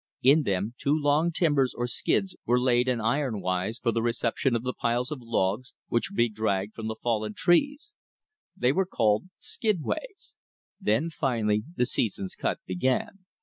[0.23, 4.63] In them two long timbers, or skids, were laid andiron wise for the reception of
[4.63, 7.93] the piles of logs which would be dragged from the fallen trees.
[8.57, 10.33] They were called skidways.
[10.79, 13.19] Then finally the season's cut began.